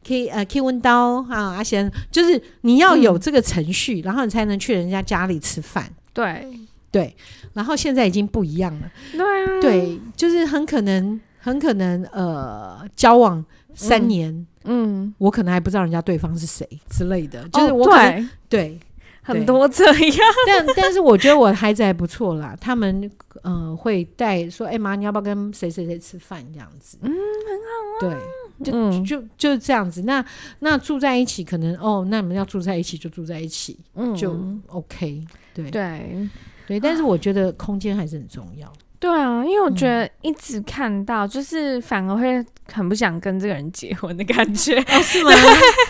[0.06, 5.90] 可以呃，可以问到啊，阿贤，就是你要有这个程序，嗯、然后你才能去人家家里吃饭。
[6.14, 6.46] 对。
[6.92, 7.16] 对，
[7.54, 8.92] 然后现在已经不一样了。
[9.14, 14.30] 对啊，对，就是很可能，很可能呃，交往三年，
[14.66, 18.60] 嗯，嗯我可能还不知道人家对方是谁之类的，就是我可能、哦、对。
[18.60, 18.80] 对
[19.24, 22.56] 很多这样，但但是我觉得我的孩子还不错啦。
[22.62, 23.10] 他们
[23.42, 26.98] 呃会带说，哎妈，你要不要跟谁谁谁吃饭这样子？
[27.02, 28.20] 嗯，很好啊。
[28.60, 30.02] 对，就、嗯、就就是这样子。
[30.04, 30.24] 那
[30.60, 35.24] 那住在一起，可能哦，那你们要住在一起就住在一起，嗯，就 OK。
[35.54, 36.30] 对对
[36.68, 38.72] 对，但是我觉得空间还是很重要。
[39.04, 45.32] 对啊，因为我觉得一直看到，就是反而会很不想跟这个人结婚的感觉，哦、是吗？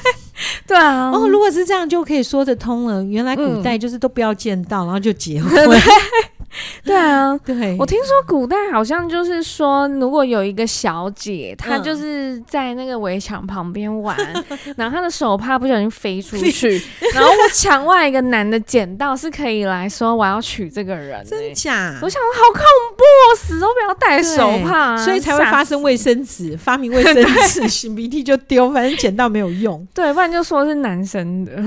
[0.66, 3.04] 对啊，哦，如果是这样，就可以说得通了。
[3.04, 5.52] 原来古代就是都不要见到，嗯、然后就结婚。
[6.84, 14.16] 对啊，对，我听说古代好像就是说，如果有一个小姐，她就是在那个围墙旁边玩，
[14.78, 16.82] 然后她的手帕不小心飞出去，
[17.14, 21.24] 然后墙外一个男的捡到，是可以来说我要娶这个人。
[21.26, 21.98] 真假？
[22.02, 22.62] 我想好恐
[22.98, 23.04] 怖，
[23.38, 29.86] 死都不要戴手帕，所以才会发生卫生纸，发明卫生纸， 擤鼻涕就丢，反正捡到没有用。
[29.94, 31.52] 对，不然就说是男生的。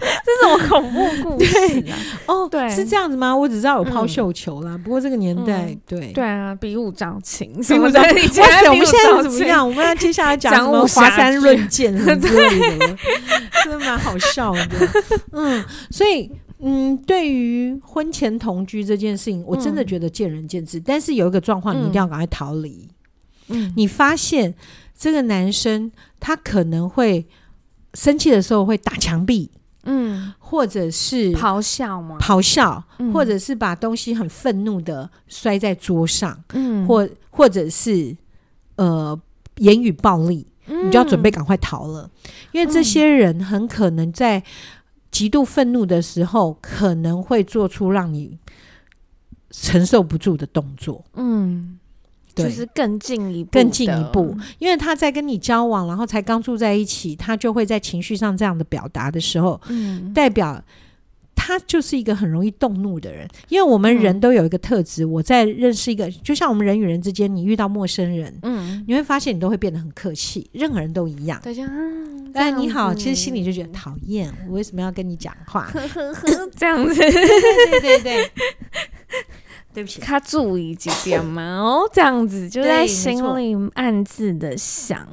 [0.00, 1.56] 这种恐怖故事
[1.90, 1.92] 啊？
[2.26, 3.36] 哦，对，是这样子吗？
[3.36, 8.10] 我只知道有抛绣球啦，不过这个年代，对对啊，比武招亲，比武招亲。
[8.70, 9.66] 我们现在怎么样？
[9.68, 12.96] 我们要接下来讲什么华山论剑什么之类的，
[13.64, 14.88] 真的蛮好笑的。
[15.32, 16.30] 嗯，所以
[16.62, 20.78] 嗯，对于婚前同居这件事情，我真的觉得见仁见智。
[20.78, 22.88] 但是有一个状况，你一定要赶快逃离。
[23.48, 24.54] 嗯，你发现
[24.96, 27.26] 这个男生他可能会
[27.94, 29.50] 生气的时候会打墙壁。
[29.84, 32.18] 嗯，或者是咆哮吗？
[32.20, 38.14] 咆哮，嗯、或者是把东西很愤怒的摔在桌上，嗯，或或者是
[38.76, 39.18] 呃
[39.56, 42.10] 言语暴力，嗯、你就要准备赶快逃了，
[42.52, 44.42] 因为这些人很可能在
[45.10, 48.38] 极度愤怒的时候，可能会做出让你
[49.50, 51.76] 承受不住的动作，嗯。
[52.32, 60.62] 就是更进一步，更进一步，因为他在跟你交往，然后才刚住在一起，他就会在情绪上这样的表达的时候，嗯，代表
[61.40, 63.26] 他就是一个很容易动怒的人。
[63.48, 71.40] 因为我们人都有一个特质，嗯、我在认识一个，就像我们人与人之间，你遇到陌生人，嗯，你会发现你都会变得很客气，任何人都一样。
[71.42, 71.66] 大家，
[72.34, 75.72] 哎，你好，其实心里就觉得讨厌，我为什么要跟你讲话？
[76.56, 78.30] 这样子，对对对对。
[79.72, 81.58] 对不起，他注意几点嘛？
[81.62, 85.06] 哦，这样子就在心里暗自的想。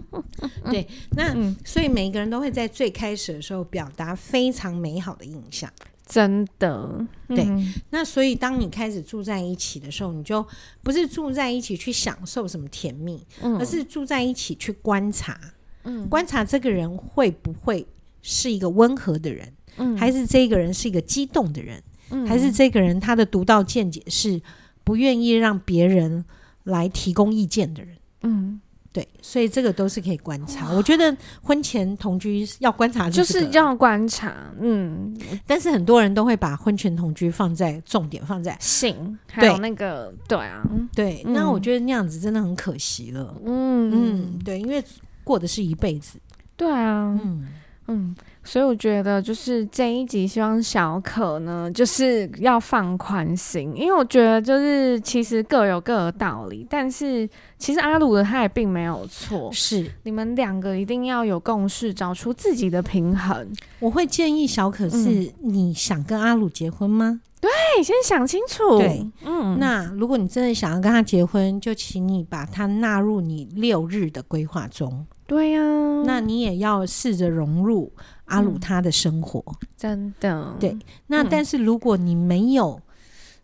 [0.70, 0.86] 对，
[1.16, 5.72] 那、嗯、所以每一个人都会在最开始的时候表达非常美好的印象，
[6.06, 7.06] 真的。
[7.28, 10.46] 对，嗯、那所以当你开始住在一起的时候，你就
[10.82, 15.40] 不是住在一起去享受什么甜蜜，嗯、而是住在一起去观察，
[15.84, 17.86] 嗯，观察这个人会不会
[18.20, 21.82] 是一个温和的人，嗯，还是这个人是一个激动的人。
[22.26, 24.40] 还是这个人他的独到见解是
[24.84, 26.24] 不愿意让别人
[26.64, 28.60] 来提供意见的人，嗯，
[28.92, 30.72] 对，所以这个都是可以观察。
[30.72, 35.16] 我觉得婚前同居要观察，就是要观察，嗯。
[35.46, 40.62] 但是很多人都会把婚前同居放在重点，放在性，还有那个，对啊，
[40.94, 41.22] 对。
[41.26, 43.90] 那我觉得那样子真的很可惜了，嗯。
[43.92, 44.82] 嗯，对，因为
[45.22, 46.18] 过的是一辈子，
[46.56, 47.46] 对啊，嗯。
[47.86, 48.16] 嗯。
[48.48, 57.28] 所以我觉得，就是这一集，希望小可呢，就是要放宽心，因为我觉得，就是其实各有各的道理，但是
[57.58, 63.46] 其实阿鲁的他也并没有错，是你们两个一定要有共识，找出自己的平衡。
[63.80, 67.20] 我会建议小可是，你想跟阿鲁结婚吗？
[67.40, 67.50] 对，
[67.82, 68.78] 先想清楚。
[68.78, 75.06] 对，嗯，那如果你真的想要跟他结婚，就请你把他纳入你六日的规划中。
[75.26, 77.92] 对呀、啊，那你也要试着融入。
[78.28, 80.78] 阿鲁他的生活，嗯、真的对。
[81.06, 82.78] 那但是如果你没有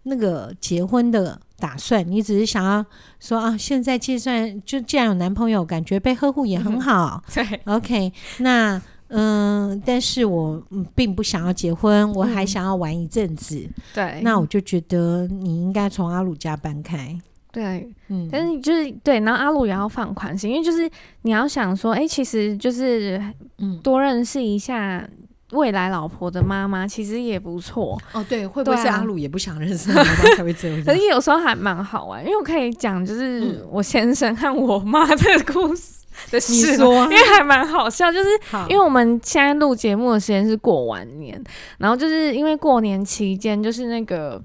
[0.03, 2.85] 那个结婚的打算，嗯、你只是想要
[3.19, 7.25] 说啊，现在计算就既然有男朋友，感觉被呵护也很好。
[7.35, 8.13] 嗯、对，OK。
[8.41, 8.79] 那
[9.15, 10.63] 嗯，但是我
[10.95, 13.57] 并不想要结婚，我还想要玩一阵子。
[13.57, 17.17] 嗯、对，那我就觉得你应该从阿鲁家搬开。
[17.53, 20.91] 对，嗯，但是就是对，然后阿鲁也要放宽心，因为就是
[21.23, 23.23] 你要想说，哎、欸，其实就是
[23.59, 25.09] 嗯，多认识一下
[25.53, 27.97] 未来老婆的妈妈，其实也不错。
[28.13, 30.83] 哦，对，会不会是阿鲁也不想认识妈妈才会这样？
[30.85, 35.17] 可是有时候还蛮好玩，因为我可以讲就是我先生和我妈的
[35.53, 38.29] 故事 的事，你说啊、因为还蛮好笑，就是
[38.69, 41.43] 因为我们现在录节目的时间是过完年，
[41.79, 44.43] 然后就是因为过年期间就是那个。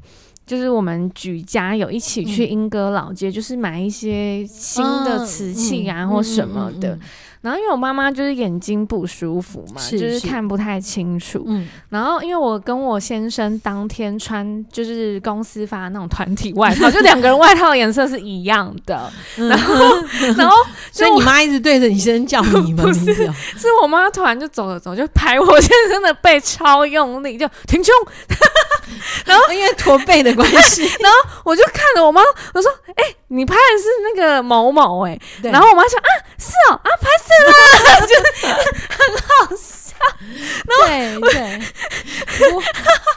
[0.50, 6.98] 就是我们举家有一起去英歌老街，嗯、就是买一些新的瓷器啊，或什么的。
[7.42, 11.42] 然后因为我妈妈就是眼睛不舒服嘛，是是就是看不太清楚。
[11.46, 19.10] 嗯，然后因为我跟我先生当天穿就是公司发的那种团体外套， 就两个人外套的颜色是一样的。
[19.38, 19.74] 嗯、然后，
[20.36, 20.56] 然后
[20.92, 22.84] 所以你妈一直对着你先生叫你们？
[22.84, 27.94] 不是，是我妈突然就走了走，就拍我先生的背超用力，就挺胸。
[29.26, 32.22] 然后因为驼背的关系， 然后我就看着我妈，
[32.54, 35.22] 我说：“哎、欸，你拍的是那个某某哎、欸。”
[35.52, 39.94] 然后我妈说：“啊，是哦，啊，拍。”是啦，就是很好笑。
[40.88, 41.62] 对对，
[42.40, 42.64] 不过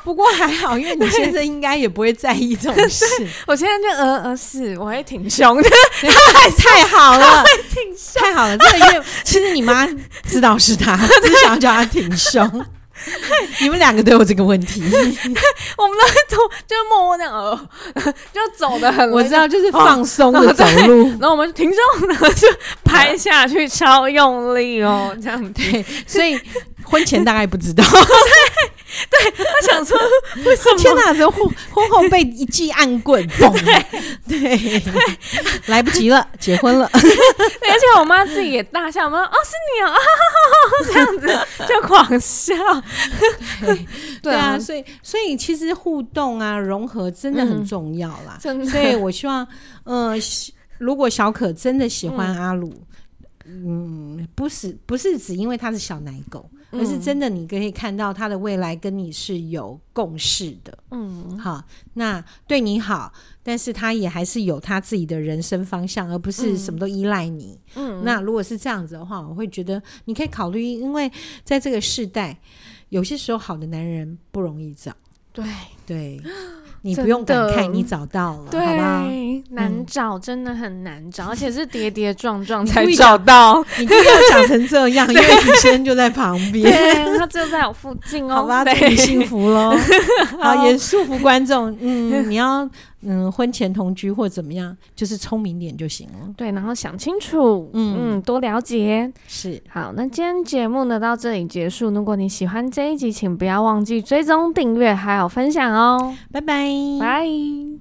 [0.04, 3.06] 不过还好，因为你先生应该也不会在意这种事。
[3.46, 5.70] 我现在就呃呃，是我还挺凶的，
[6.58, 8.58] 太好了，挺凶，太好了。
[8.58, 9.88] 这个因为其实你妈
[10.28, 12.66] 知道是他，只想要叫他挺凶。
[13.60, 14.82] 你们两个都有这个问题，
[15.76, 15.98] 我们
[16.30, 16.36] 都
[16.66, 17.32] 就默默那样，
[17.94, 22.46] 呃，就走的很，我知道就是放松的走路， 然后我们就停住，然后就
[22.84, 26.38] 拍下去，超用力哦，这样对，所以
[26.84, 27.84] 婚前大概不知道，
[29.10, 29.98] 对，他想说
[30.44, 30.78] 为什么？
[30.78, 33.48] 天哪，这婚婚后被一记暗棍，对
[34.28, 34.82] 对，
[35.66, 39.94] 来不及了，结婚了，而且我妈自己也大笑，我说哦是你哦，
[40.92, 42.54] 这样子就狂笑。
[43.60, 43.86] 对，
[44.22, 48.38] 对啊，所以所以其实互动啊，融合真的很重要啦。
[48.40, 49.46] 真的，所以我希望，
[49.84, 50.14] 呃，
[50.78, 52.72] 如果小可真的喜欢阿鲁，
[53.46, 60.76] 嗯，不是不是只因为他是小奶狗，而是真的你可以看到他的未来跟你是有共识的。
[60.90, 61.64] 嗯，好，
[61.94, 63.12] 那对你好，
[63.42, 67.58] 但是他也还是有他自己的人生方向，而不是什么都依赖你。
[67.74, 71.10] 嗯，那如果是这样子的话，我会觉得你可以考虑，因为
[71.44, 72.38] 在这个世代。
[72.88, 74.92] 有些时候，好的男人不容易找。
[75.32, 75.42] 对
[75.86, 76.20] 对，
[76.82, 79.04] 你不用感慨，你找到了，对好吧？
[79.50, 83.62] 难找，真的很难找，而且是 跌跌撞撞才找到。
[83.78, 86.72] 你不要讲成这样， 因为女生就在旁边，
[87.18, 88.34] 他就在我附近哦。
[88.36, 89.76] 好吧，祝你幸福喽。
[90.40, 91.76] 好，也祝福观众。
[91.80, 92.68] 嗯，你要。
[93.04, 96.28] 嗯，婚前同居或怎么样，就是聪明点就行了。
[96.36, 99.12] 对，然后想清楚，嗯嗯，多了解。
[99.26, 101.90] 是，好，那今天节目呢到这里结束。
[101.90, 106.16] 如果你喜欢这一集，请不要忘记追踪、订阅还有分享哦。
[106.30, 106.68] 拜拜，
[107.00, 107.71] 拜。